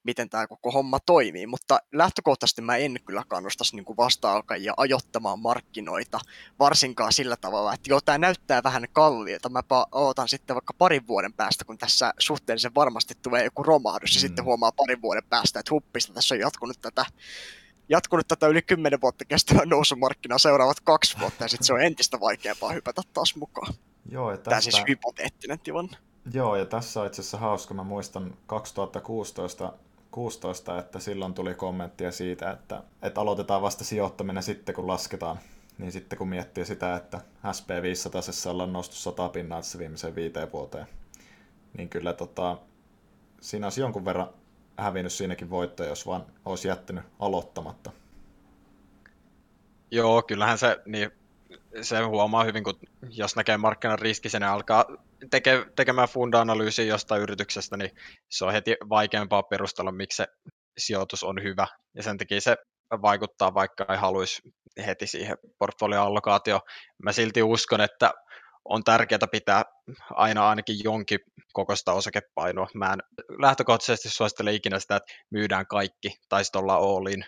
[0.05, 6.19] miten tämä koko homma toimii, mutta lähtökohtaisesti mä en kyllä kannustaisi niin vasta-alkajia ajottamaan markkinoita,
[6.59, 11.33] varsinkaan sillä tavalla, että joo, tämä näyttää vähän kalliilta, mä odotan sitten vaikka parin vuoden
[11.33, 14.21] päästä, kun tässä suhteellisen varmasti tulee joku romahdus, ja mm.
[14.21, 17.05] sitten huomaa parin vuoden päästä, että huppista tässä on jatkunut tätä
[17.89, 22.19] jatkunut tätä yli 10 vuotta kestävää nousumarkkinaa seuraavat kaksi vuotta, ja sitten se on entistä
[22.19, 23.73] vaikeampaa hypätä taas mukaan.
[24.09, 25.97] Joo, ja Tämä siis tästä, hypoteettinen tilanne.
[26.33, 27.73] joo, ja tässä on itse asiassa hauska.
[27.73, 29.73] Mä muistan 2016,
[30.15, 35.39] 16, että silloin tuli kommenttia siitä, että, että aloitetaan vasta sijoittaminen sitten, kun lasketaan.
[35.77, 40.85] Niin sitten kun miettii sitä, että SP500 ollaan noussut 100 pinnaa tässä viimeiseen viiteen vuoteen,
[41.77, 42.57] niin kyllä tota,
[43.41, 44.29] siinä olisi jonkun verran
[44.77, 47.91] hävinnyt siinäkin voittoja, jos vaan olisi jättänyt aloittamatta.
[49.91, 51.11] Joo, kyllähän se, niin,
[51.81, 54.85] se huomaa hyvin, kun jos näkee markkinan riskisen ja alkaa
[55.29, 57.91] teke, tekemään funda-analyysiä jostain yrityksestä, niin
[58.29, 60.27] se on heti vaikeampaa perustella, miksi se
[60.77, 61.67] sijoitus on hyvä.
[61.95, 62.57] Ja sen takia se
[63.01, 64.41] vaikuttaa, vaikka ei haluaisi
[64.85, 66.61] heti siihen portfolioallokaatioon.
[67.03, 68.11] Mä silti uskon, että
[68.65, 69.63] on tärkeää pitää
[70.11, 71.19] aina ainakin jonkin
[71.53, 72.67] kokoista osakepainoa.
[72.73, 72.99] Mä en
[73.39, 77.25] lähtökohtaisesti suosittele ikinä sitä, että myydään kaikki tai sitten ollaan all in.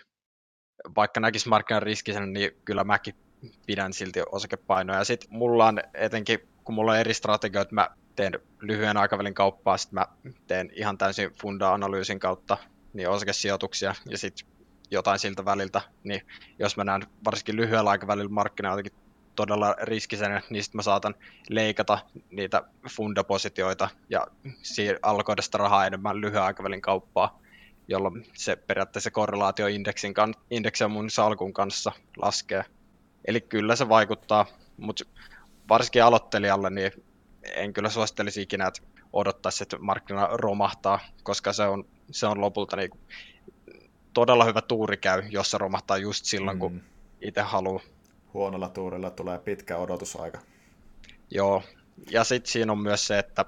[0.96, 3.14] Vaikka näkisi markkinan riskisen, niin kyllä mäkin
[3.66, 4.96] pidän silti osakepainoa.
[4.96, 9.76] Ja sitten mulla on etenkin, kun mulla on eri strategioita, mä teen lyhyen aikavälin kauppaa,
[9.76, 10.06] sitten mä
[10.46, 12.56] teen ihan täysin funda-analyysin kautta
[12.92, 14.48] niin osakesijoituksia ja sitten
[14.90, 16.22] jotain siltä väliltä, niin
[16.58, 18.92] jos mä näen varsinkin lyhyellä aikavälillä markkinaa jotenkin
[19.36, 21.14] todella riskisenä, niin sitten mä saatan
[21.50, 21.98] leikata
[22.30, 24.26] niitä fundapositioita ja
[25.02, 27.40] alkoida sitä rahaa enemmän lyhyen aikavälin kauppaa,
[27.88, 32.64] jolloin se periaatteessa korrelaatio indeksin, kan, indeksin mun salkun kanssa laskee.
[33.24, 35.04] Eli kyllä se vaikuttaa, mutta
[35.68, 36.92] varsinkin aloittelijalle niin
[37.54, 42.76] en kyllä suosittelisi ikinä, että odottaisi, että markkina romahtaa, koska se on, se on lopulta
[42.76, 42.90] niin
[44.14, 46.60] todella hyvä tuuri käy, jos se romahtaa just silloin, mm.
[46.60, 46.82] kun
[47.20, 47.82] itse haluaa.
[48.34, 50.40] Huonolla tuurilla tulee pitkä odotusaika.
[51.30, 51.62] Joo,
[52.10, 53.44] ja sitten siinä on myös se, että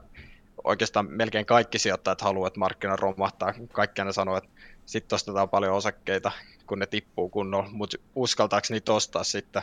[0.65, 3.55] oikeastaan melkein kaikki sijoittajat haluavat, että markkina romahtaa.
[3.73, 4.51] Kaikki aina sanoo, että
[4.87, 6.33] sitten ostetaan paljon osakkeita,
[6.67, 9.63] kun ne tippuu kunnolla, mutta uskaltaako niitä ostaa sitten?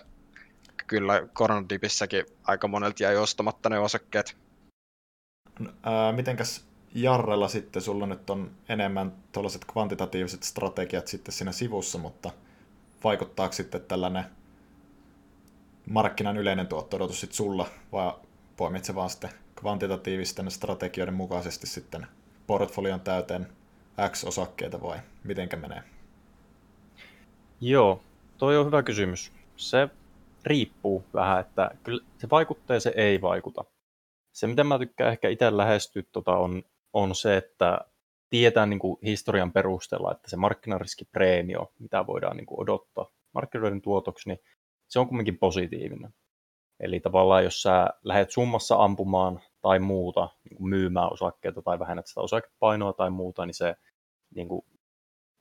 [0.88, 4.38] Kyllä koronadipissäkin aika monelta jäi ostamatta ne osakkeet.
[5.84, 12.32] Ää, mitenkäs Jarrella sitten, sulla nyt on enemmän tuollaiset kvantitatiiviset strategiat sitten siinä sivussa, mutta
[13.04, 14.26] vaikuttaako sitten tällainen
[15.89, 18.13] markkinan yleinen tuotto-odotus sitten sulla, vai
[18.58, 22.08] poimit se vaan sitten kvantitatiivisten strategioiden mukaisesti sitten
[22.47, 23.47] portfolion täyteen
[24.10, 25.84] X-osakkeita vai mitenkä menee?
[27.62, 28.02] Joo,
[28.38, 29.32] toi on hyvä kysymys.
[29.58, 29.89] Se
[30.47, 33.65] riippuu vähän, että kyllä se vaikuttaa ja se ei vaikuta.
[34.31, 37.79] Se, mitä mä tykkään ehkä itse lähestyä, tota, on, on se, että
[38.29, 44.29] tietää niin kuin historian perusteella, että se markkinariskipreemio, mitä voidaan niin kuin odottaa markkinoiden tuotoksi,
[44.29, 44.39] niin
[44.88, 46.13] se on kuitenkin positiivinen.
[46.79, 52.07] Eli tavallaan jos sä lähdet summassa ampumaan tai muuta, niin kuin myymään osakkeita tai vähennät
[52.07, 53.75] sitä osakepainoa tai muuta, niin se,
[54.36, 54.65] niin kuin,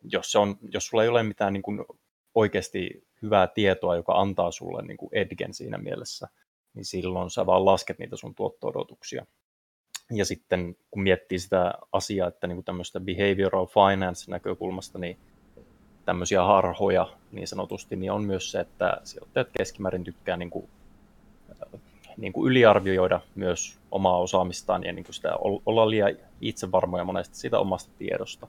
[0.02, 1.84] jos, se on, jos sulla ei ole mitään niin kuin,
[2.37, 6.29] oikeasti hyvää tietoa, joka antaa sulle niin kuin edgen siinä mielessä,
[6.75, 9.27] niin silloin sä vaan lasket niitä sun tuotto-odotuksia.
[10.12, 15.18] Ja sitten kun miettii sitä asiaa, että niin kuin tämmöistä behavioral finance näkökulmasta, niin
[16.05, 20.68] tämmöisiä harhoja niin sanotusti, niin on myös se, että sijoittajat keskimäärin tykkää niin kuin,
[22.16, 27.59] niin kuin yliarvioida myös omaa osaamistaan ja niin kuin sitä olla liian itsevarmoja monesti siitä
[27.59, 28.46] omasta tiedosta.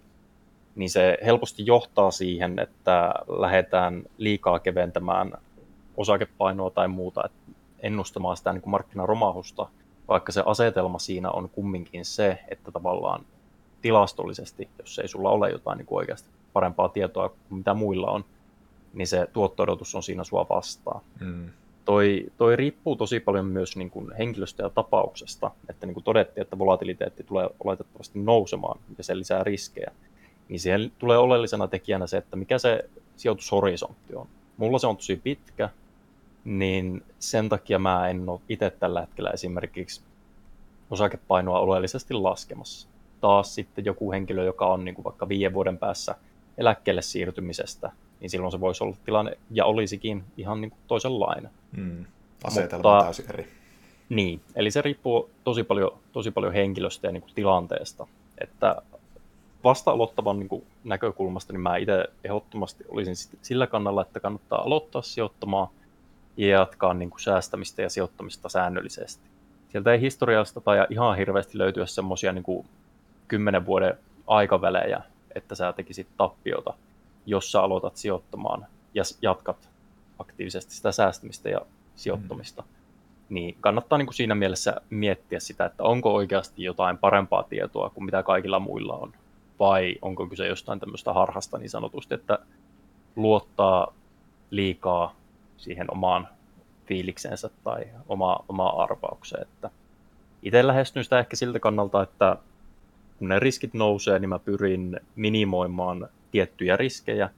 [0.78, 5.32] Niin se helposti johtaa siihen, että lähdetään liikaa keventämään
[5.98, 7.38] osakepainoa tai muuta, että
[7.80, 9.68] ennustamaan sitä niin kuin markkinaromahusta,
[10.08, 13.26] vaikka se asetelma siinä on kumminkin se, että tavallaan
[13.82, 18.26] tilastollisesti, jos ei sulla ole jotain niin kuin oikeasti parempaa tietoa kuin mitä muilla on,
[18.94, 21.02] niin se tuotto-odotus on siinä sua vastaan.
[21.20, 21.50] Mm.
[21.86, 26.42] Toi, toi riippuu tosi paljon myös niin kuin henkilöstä ja tapauksesta, että niin kuin todettiin,
[26.42, 29.92] että volatiliteetti tulee oletettavasti nousemaan ja se lisää riskejä.
[30.50, 34.28] Niin siihen tulee oleellisena tekijänä se, että mikä se sijoitushorisontti on.
[34.58, 35.70] Mulla se on tosi pitkä,
[36.46, 40.02] niin sen takia mä en ole itse tällä hetkellä esimerkiksi
[40.92, 42.88] osakepainoa oleellisesti laskemassa.
[43.22, 46.16] Taas sitten joku henkilö, joka on niin kuin vaikka viiden vuoden päässä
[46.58, 51.52] eläkkeelle siirtymisestä, niin silloin se voisi olla tilanne, ja olisikin ihan niin kuin toisenlainen.
[51.78, 52.06] Mm.
[52.44, 53.48] Asetelma Mutta, täysin eri.
[54.10, 58.08] Niin, eli se riippuu tosi paljon, tosi paljon henkilöstä ja niin kuin tilanteesta.
[58.42, 58.82] Että
[59.68, 65.02] vasta aloittavan niin kuin näkökulmasta, niin mä itse ehdottomasti olisin sillä kannalla, että kannattaa aloittaa
[65.02, 65.68] sijoittamaan
[66.38, 69.24] ja jatkaa niin kuin säästämistä ja sijoittamista säännöllisesti.
[69.70, 72.66] Sieltä ei historiasta tai ihan hirveästi löytyä semmoisia niin
[73.28, 75.02] kymmenen vuoden aikavälejä,
[75.36, 76.74] että sä tekisit tappiota,
[77.26, 79.70] jos sä aloitat sijoittamaan ja jatkat
[80.20, 81.62] aktiivisesti sitä säästämistä ja
[81.96, 82.62] sijoittamista.
[82.62, 82.68] Mm.
[83.30, 88.06] Niin kannattaa niin kuin siinä mielessä miettiä sitä, että onko oikeasti jotain parempaa tietoa kuin
[88.06, 89.14] mitä kaikilla muilla on,
[89.60, 92.40] vai onko kyse jostain tämmöistä harhasta niin sanotusti, että
[93.16, 93.94] luottaa
[94.52, 95.16] liikaa
[95.58, 96.28] siihen omaan
[96.86, 99.42] fiiliksensä tai oma, omaan arvaukseen.
[99.42, 99.70] Että
[100.44, 102.38] itse lähestyn sitä ehkä siltä kannalta, että
[103.20, 107.30] kun ne riskit nousee, niin mä pyrin minimoimaan tiettyjä riskejä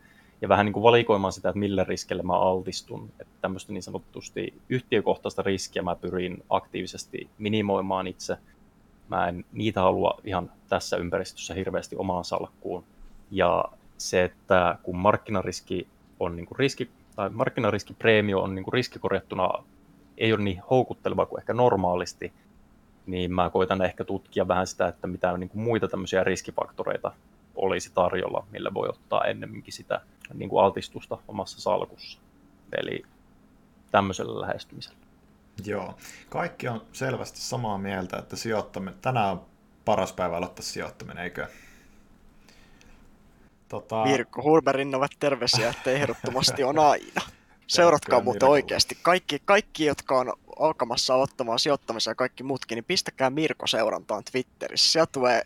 [0.42, 3.10] ja vähän niin kuin valikoimaan sitä, että millä riskelle mä altistun.
[3.20, 8.38] Että tämmöistä niin sanotusti yhtiökohtaista riskiä mä pyrin aktiivisesti minimoimaan itse.
[9.10, 12.84] Mä en niitä halua ihan tässä ympäristössä hirveästi omaan salkkuun.
[13.32, 13.66] Ja
[13.98, 15.88] se, että kun markkinariski
[16.20, 19.50] on niin kuin riski, tai markkinariskipreemio on niin kuin riskikorjattuna
[20.18, 22.34] ei ole niin houkutteleva kuin ehkä normaalisti,
[23.06, 27.12] niin mä koitan ehkä tutkia vähän sitä, että mitä niin kuin muita tämmöisiä riskifaktoreita
[27.56, 30.02] olisi tarjolla, millä voi ottaa ennemminkin sitä
[30.34, 32.20] niin kuin altistusta omassa salkussa.
[32.78, 33.04] Eli
[33.92, 35.09] tämmöisellä lähestymisellä.
[35.66, 35.98] Joo,
[36.30, 39.46] kaikki on selvästi samaa mieltä, että sijoittaminen, tänään on
[39.86, 41.48] paras päivä aloittaa sijoittaminen, eikö?
[43.70, 44.04] Tota...
[44.04, 47.22] Mirko Hulberin ovat terveisiä, että ehdottomasti on aina.
[47.68, 48.98] Seuratkaa muuten oikeasti.
[49.02, 54.92] Kaikki, kaikki, jotka on alkamassa ottamaan sijoittamisen ja kaikki muutkin, niin pistäkää Mirko seurantaan Twitterissä.
[54.92, 55.42] Sieltä tulee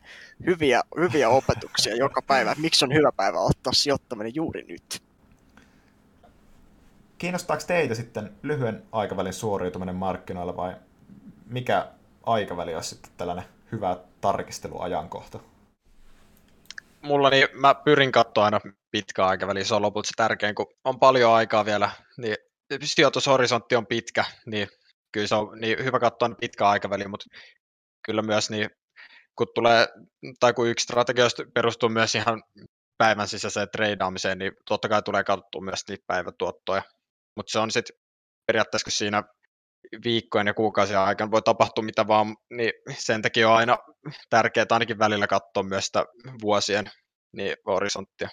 [0.46, 5.04] hyviä, hyviä opetuksia joka päivä, miksi on hyvä päivä ottaa sijoittaminen juuri nyt.
[7.24, 10.76] Kiinnostaako teitä sitten lyhyen aikavälin suoriutuminen markkinoilla vai
[11.46, 11.88] mikä
[12.24, 15.40] aikaväli olisi sitten tällainen hyvä tarkisteluajankohta?
[17.02, 18.60] Mulla niin mä pyrin katsoa aina
[18.92, 22.36] pitkä aikaväli, se on lopulta se tärkein, kun on paljon aikaa vielä, niin
[22.84, 24.68] sijoitushorisontti on pitkä, niin
[25.12, 27.26] kyllä se on niin hyvä katsoa pitkä aikaväli, mutta
[28.06, 28.70] kyllä myös niin,
[29.36, 29.88] kun tulee,
[30.40, 32.44] tai kun yksi strategia perustuu myös ihan
[32.98, 36.82] päivän sisäiseen treidaamiseen, niin totta kai tulee katsottua myös niitä päivätuottoja.
[37.36, 37.96] Mutta se on sitten
[38.48, 39.24] periaatteessa, kun siinä
[40.04, 43.78] viikkojen ja kuukausien aikana voi tapahtua mitä vaan, niin sen takia on aina
[44.30, 46.06] tärkeää ainakin välillä katsoa myös sitä
[46.42, 46.92] vuosien
[47.36, 48.30] niin horisonttia.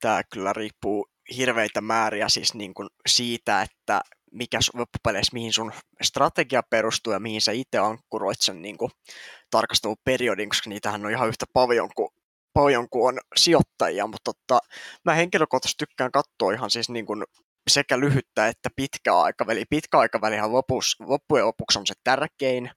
[0.00, 4.00] Tämä kyllä riippuu hirveitä määriä siis niin kuin siitä, että
[4.32, 5.72] mikä loppupeleissä, mihin sun
[6.02, 8.90] strategia perustuu ja mihin sä itse ankkuroit sen niin kuin,
[9.50, 12.08] tarkasteluperiodin, koska niitähän on ihan yhtä paljon kuin,
[12.56, 14.58] paljon kuin on sijoittajia, mutta totta,
[15.04, 17.24] mä henkilökohtaisesti tykkään katsoa ihan siis niin kuin
[17.70, 19.64] sekä lyhyttä että pitkä aikaväli.
[19.70, 22.70] Pitkä aikavälihän lopus, loppujen lopuksi on se tärkein,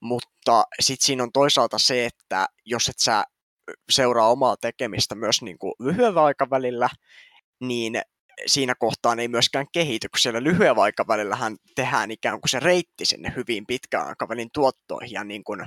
[0.00, 3.24] mutta sitten siinä on toisaalta se, että jos et sä
[3.90, 6.88] seuraa omaa tekemistä myös niin kuin lyhyellä aikavälillä,
[7.60, 8.02] niin
[8.46, 13.32] siinä kohtaan ei myöskään kehity, kun siellä lyhyellä aikavälillähän tehdään ikään kuin se reitti sinne
[13.36, 15.60] hyvin pitkän aikavälin tuottoihin ja niin kuin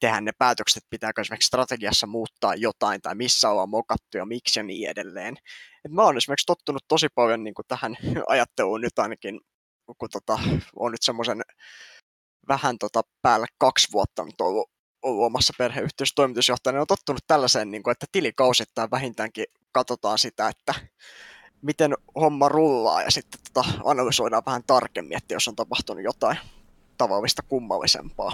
[0.00, 4.58] tehdään ne päätökset, että pitääkö esimerkiksi strategiassa muuttaa jotain tai missä ollaan mokattu ja miksi
[4.58, 5.36] ja niin edelleen.
[5.84, 9.40] Et mä oon esimerkiksi tottunut tosi paljon niin kuin tähän ajatteluun nyt ainakin,
[9.98, 10.38] kun tota,
[10.76, 11.42] on nyt semmoisen
[12.48, 14.70] vähän tota päälle kaksi vuotta nyt ollut,
[15.02, 20.74] ollut omassa perheyhtiössä niin on tottunut tällaiseen, niin kuin, että tilikausittain vähintäänkin katsotaan sitä, että
[21.62, 26.38] miten homma rullaa ja sitten tota, analysoidaan vähän tarkemmin, että jos on tapahtunut jotain
[26.98, 28.32] tavallista kummallisempaa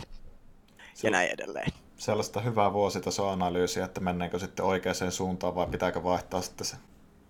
[0.94, 1.72] se, ja näin edelleen.
[1.96, 6.76] Sellaista hyvää vuositasoanalyysiä, että mennäänkö sitten oikeaan suuntaan vai pitääkö vaihtaa sitten se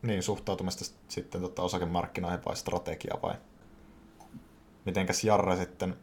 [0.02, 3.34] niin, suhtautumista sitten tota osakemarkkinoihin vai strategia vai
[4.84, 5.96] mitenkäs Jarre sitten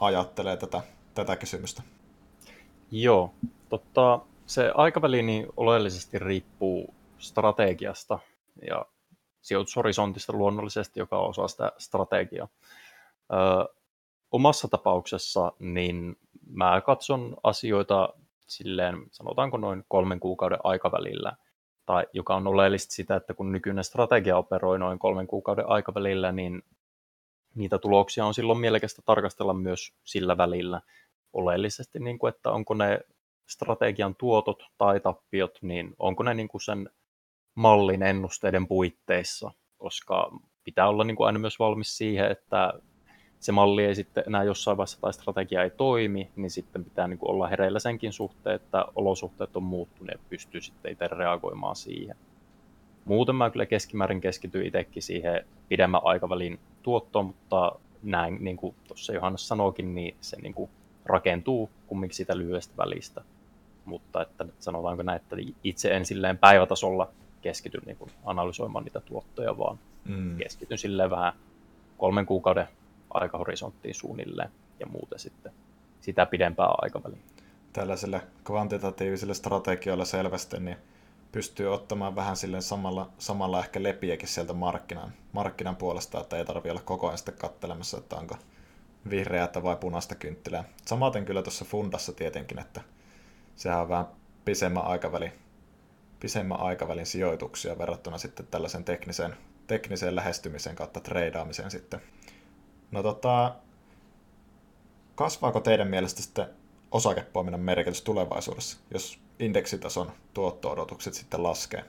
[0.00, 0.82] ajattelee tätä,
[1.14, 1.82] tätä kysymystä?
[2.90, 3.34] Joo,
[3.68, 8.18] totta, se aikaväli niin oleellisesti riippuu strategiasta
[8.68, 8.86] ja
[9.42, 12.48] sijoitushorisontista luonnollisesti, joka on osa sitä strategiaa.
[13.32, 13.74] Ö,
[14.30, 18.14] omassa tapauksessa niin mä katson asioita
[18.46, 21.32] silleen, sanotaanko noin kolmen kuukauden aikavälillä,
[21.86, 26.62] tai joka on oleellista sitä, että kun nykyinen strategia operoi noin kolmen kuukauden aikavälillä, niin
[27.54, 30.80] niitä tuloksia on silloin mielekästä tarkastella myös sillä välillä
[31.32, 33.00] oleellisesti, niin kuin, että onko ne
[33.48, 36.90] strategian tuotot tai tappiot, niin onko ne niin kuin sen
[37.54, 40.30] mallin ennusteiden puitteissa, koska
[40.64, 42.72] pitää olla niin kuin aina myös valmis siihen, että
[43.40, 47.18] se malli ei sitten enää jossain vaiheessa tai strategia ei toimi, niin sitten pitää niin
[47.18, 52.16] kuin olla hereillä senkin suhteen, että olosuhteet on muuttuneet pystyy sitten itse reagoimaan siihen.
[53.04, 59.12] Muuten mä kyllä keskimäärin keskityin itsekin siihen pidemmän aikavälin tuottoon, mutta näin, niin kuin tuossa
[59.12, 60.70] Johannes sanoikin, niin se niin kuin
[61.04, 63.24] rakentuu kumminkin siitä lyhyestä välistä.
[63.84, 67.10] Mutta että sanotaanko näin, että itse en silleen päivätasolla
[67.42, 70.36] keskity niin kuin analysoimaan niitä tuottoja, vaan mm.
[70.36, 71.32] keskityn silleen vähän
[71.98, 72.68] kolmen kuukauden
[73.10, 74.50] aikahorisonttiin suunnilleen
[74.80, 75.52] ja muuten sitten
[76.00, 77.18] sitä pidempää aikaväliä.
[77.72, 80.76] Tällaiselle kvantitatiiviselle strategioille selvästi niin
[81.32, 86.70] pystyy ottamaan vähän sille samalla, samalla ehkä lepiäkin sieltä markkinan, markkinan puolesta, että ei tarvitse
[86.70, 88.36] olla koko ajan sitten kattelemassa, että onko
[89.10, 90.64] vihreätä vai punaista kynttilää.
[90.86, 92.80] Samaten kyllä tuossa fundassa tietenkin, että
[93.56, 94.06] sehän on vähän
[94.44, 95.32] pisemmän aikaväli
[96.22, 102.00] pisemmän aikavälin sijoituksia verrattuna sitten tällaisen tekniseen, tekniseen lähestymiseen kautta treidaamiseen sitten.
[102.90, 103.54] No tota,
[105.14, 106.46] kasvaako teidän mielestä sitten
[106.90, 111.84] osakepoiminnan merkitys tulevaisuudessa, jos indeksitason tuotto-odotukset sitten laskee?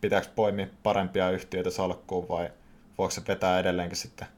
[0.00, 2.50] Pitääkö poimia parempia yhtiöitä salkkuun vai
[2.98, 4.28] voiko se vetää edelleenkin sitten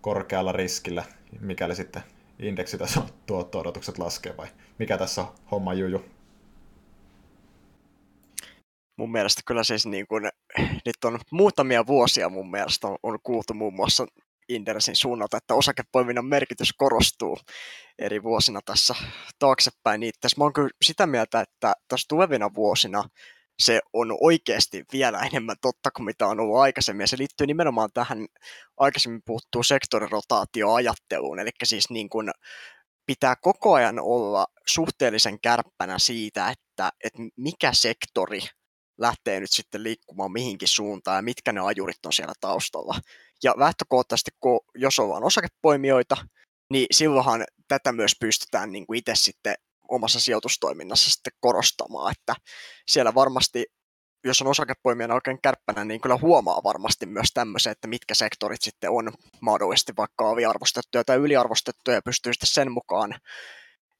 [0.00, 1.04] korkealla riskillä,
[1.40, 2.02] mikäli sitten
[2.38, 4.48] indeksitason tuotto-odotukset laskee vai
[4.78, 6.04] mikä tässä on homma juju?
[8.96, 13.54] Mun mielestä kyllä siis niin kuin, nyt on muutamia vuosia mun mielestä on, on kuultu
[13.54, 14.06] muun muassa
[14.48, 17.38] Indersin suunnalta, että osakepoiminnan merkitys korostuu
[17.98, 18.94] eri vuosina tässä
[19.38, 20.00] taaksepäin.
[20.00, 23.04] Niin tässä mä oon kyllä sitä mieltä, että tässä tulevina vuosina
[23.58, 27.04] se on oikeasti vielä enemmän totta kuin mitä on ollut aikaisemmin.
[27.04, 28.26] Ja se liittyy nimenomaan tähän
[28.76, 32.30] aikaisemmin puhuttuu sektorirotaatioajatteluun, eli siis niin kuin
[33.06, 38.40] pitää koko ajan olla suhteellisen kärppänä siitä, että, että mikä sektori
[38.98, 43.00] lähtee nyt sitten liikkumaan mihinkin suuntaan ja mitkä ne ajurit on siellä taustalla.
[43.42, 46.16] Ja lähtökohtaisesti, kun jos ollaan osakepoimijoita,
[46.70, 49.54] niin silloinhan tätä myös pystytään niin kuin itse sitten
[49.88, 52.34] omassa sijoitustoiminnassa sitten korostamaan, että
[52.88, 53.66] siellä varmasti,
[54.24, 58.90] jos on osakepoimijana oikein kärppänä, niin kyllä huomaa varmasti myös tämmöisen, että mitkä sektorit sitten
[58.90, 63.14] on mahdollisesti vaikka aliarvostettuja tai yliarvostettuja ja pystyy sitten sen mukaan,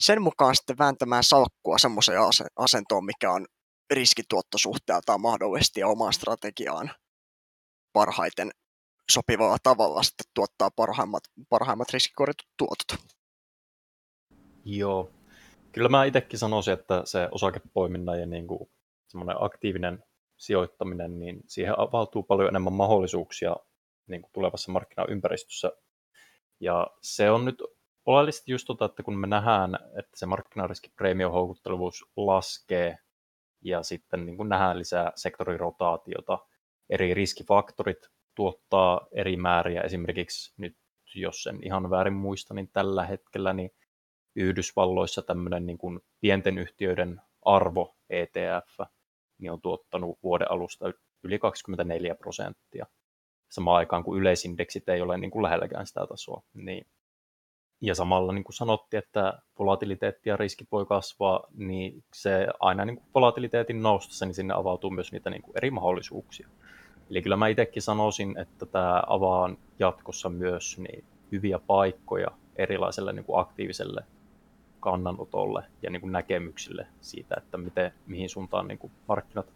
[0.00, 2.20] sen mukaan sitten vääntämään salkkua semmoiseen
[2.56, 3.46] asentoon, mikä on
[3.90, 6.90] riskituottosuhteeltaan mahdollisesti ja omaan strategiaan
[7.92, 8.50] parhaiten
[9.12, 13.06] sopivalla tavalla sitten tuottaa parhaimmat, parhaimmat riskikorjatut tuotot.
[14.64, 15.10] Joo.
[15.72, 18.70] Kyllä mä itsekin sanoisin, että se osakepoiminnan ja niin kuin
[19.08, 20.04] semmoinen aktiivinen
[20.36, 23.56] sijoittaminen, niin siihen avautuu paljon enemmän mahdollisuuksia
[24.06, 25.72] niin kuin tulevassa markkinaympäristössä.
[26.60, 27.62] Ja se on nyt
[28.06, 32.98] oleellisesti just tota, että kun me nähdään, että se markkinariskipreemion houkuttelevuus laskee
[33.64, 36.38] ja sitten niin kuin nähdään lisää sektorirotaatiota,
[36.90, 39.80] eri riskifaktorit tuottaa eri määriä.
[39.80, 40.76] Esimerkiksi nyt,
[41.14, 43.70] jos en ihan väärin muista, niin tällä hetkellä niin
[44.36, 48.78] Yhdysvalloissa tämmöinen niin kuin pienten yhtiöiden arvo ETF
[49.38, 52.86] niin on tuottanut vuoden alusta yli 24 prosenttia.
[53.50, 56.42] Samaan aikaan kuin yleisindeksit ei ole niin kuin lähelläkään sitä tasoa.
[56.54, 56.86] Niin.
[57.80, 62.96] Ja samalla niin kuin sanottiin, että volatiliteetti ja riskit voi kasvaa, niin se aina niin
[62.96, 66.48] kuin volatiliteetin noustessa, niin sinne avautuu myös niitä niin kuin eri mahdollisuuksia.
[67.10, 73.24] Eli kyllä mä itsekin sanoisin, että tämä avaa jatkossa myös niin hyviä paikkoja erilaiselle niin
[73.24, 74.04] kuin aktiiviselle
[74.80, 79.46] kannanotolle ja niin kuin näkemyksille siitä, että miten, mihin suuntaan niin kuin markkinat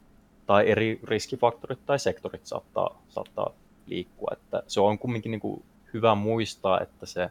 [0.46, 3.50] tai eri riskifaktorit tai sektorit saattaa, saattaa
[3.86, 4.30] liikkua.
[4.32, 7.30] Että se on kumminkin niin kuin hyvä muistaa, että se,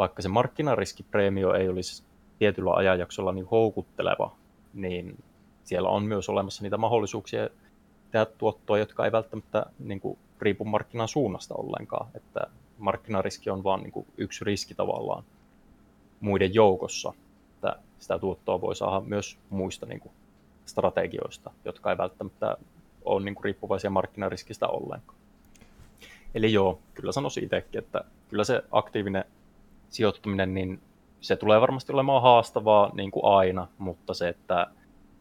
[0.00, 2.02] vaikka se markkinariskipreemio ei olisi
[2.38, 4.36] tietyllä ajanjaksolla niin houkutteleva,
[4.74, 5.24] niin
[5.64, 7.48] siellä on myös olemassa niitä mahdollisuuksia
[8.10, 12.06] tehdä tuottoa, jotka ei välttämättä niin kuin, riipu markkinan suunnasta ollenkaan.
[12.14, 12.40] Että
[12.78, 15.24] markkinariski on vain niin yksi riski tavallaan
[16.20, 17.12] muiden joukossa.
[17.54, 20.12] Että sitä tuottoa voi saada myös muista niin kuin,
[20.66, 22.56] strategioista, jotka ei välttämättä
[23.04, 25.18] ole niin kuin, riippuvaisia markkinariskistä ollenkaan.
[26.34, 29.24] Eli joo, kyllä sanoisin itsekin, että kyllä se aktiivinen
[29.90, 30.80] sijoittuminen, niin
[31.20, 34.66] se tulee varmasti olemaan haastavaa niin kuin aina, mutta se, että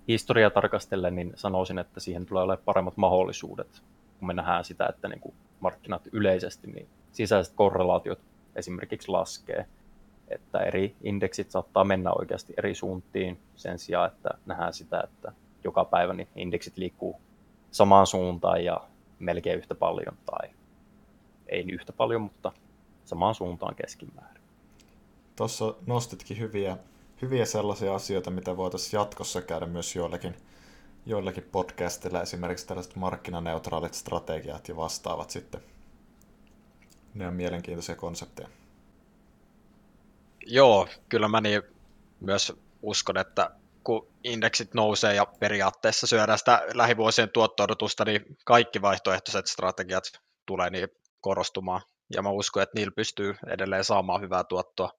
[0.08, 3.84] historia tarkastellen, niin sanoisin, että siihen tulee olemaan paremmat mahdollisuudet,
[4.20, 8.20] kun me nähdään sitä, että niin kuin markkinat yleisesti, niin sisäiset korrelaatiot
[8.56, 9.66] esimerkiksi laskee,
[10.28, 15.32] että eri indeksit saattaa mennä oikeasti eri suuntiin sen sijaan, että nähdään sitä, että
[15.64, 17.22] joka päivä niin indeksit liikkuu
[17.72, 18.82] samaan suuntaan ja
[19.20, 20.50] melkein yhtä paljon tai
[21.48, 22.52] ei niin yhtä paljon, mutta
[23.06, 24.39] samaan suuntaan keskimäärin.
[25.40, 26.78] Tuossa nostitkin hyviä
[27.22, 30.36] hyviä sellaisia asioita, mitä voitaisiin jatkossa käydä myös joillakin,
[31.06, 35.62] joillakin podcastilla, esimerkiksi tällaiset markkinaneutraalit strategiat ja vastaavat sitten.
[37.14, 38.50] Ne on mielenkiintoisia konsepteja.
[40.46, 41.62] Joo, kyllä mä niin
[42.20, 43.52] myös uskon, että
[43.84, 47.68] kun indeksit nousee ja periaatteessa syödään sitä lähivuosien tuotto
[48.06, 50.04] niin kaikki vaihtoehtoiset strategiat
[50.46, 50.88] tulee niin
[51.22, 51.82] korostumaan.
[52.14, 54.92] Ja mä uskon, että niillä pystyy edelleen saamaan hyvää tuottoa.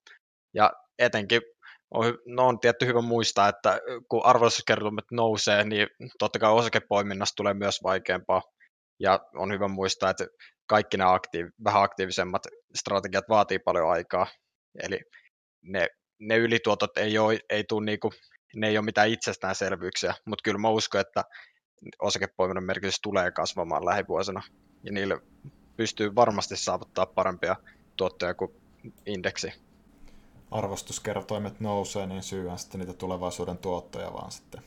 [0.54, 1.42] Ja etenkin
[1.90, 5.88] on, no on tietty hyvä muistaa, että kun arvostuskertomat nousee, niin
[6.18, 8.42] totta kai osakepoiminnasta tulee myös vaikeampaa.
[9.00, 10.26] Ja on hyvä muistaa, että
[10.66, 12.42] kaikki nämä aktiiv- vähän aktiivisemmat
[12.74, 14.26] strategiat vaatii paljon aikaa.
[14.82, 15.00] Eli
[15.62, 15.88] ne,
[16.20, 18.12] ne ylituotot ei, ole, ei tule niinku,
[18.54, 21.24] ne ei ole mitään itsestäänselvyyksiä, mutta kyllä mä uskon, että
[22.02, 24.42] osakepoiminnan merkitys tulee kasvamaan lähivuosina.
[24.84, 25.18] Ja niille
[25.76, 27.56] pystyy varmasti saavuttaa parempia
[27.96, 28.50] tuottoja kuin
[29.06, 29.69] indeksi
[30.50, 34.62] arvostuskertoimet nousee, niin syy on sitten niitä tulevaisuuden tuottoja vaan sitten.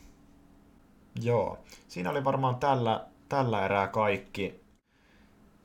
[1.22, 1.58] Joo,
[1.88, 4.64] siinä oli varmaan tällä, tällä erää kaikki.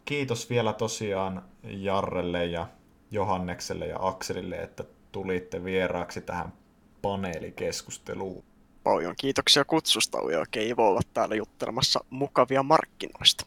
[0.05, 2.67] Kiitos vielä tosiaan Jarrelle ja
[3.11, 6.53] Johannekselle ja Akselille, että tulitte vieraaksi tähän
[7.01, 8.43] paneelikeskusteluun.
[8.83, 13.45] Paljon kiitoksia kutsusta, oli oikein Ivo olla täällä juttelemassa mukavia markkinoista.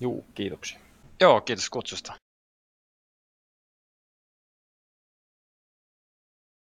[0.00, 0.78] Juu, kiitoksia.
[1.20, 2.12] Joo, kiitos kutsusta.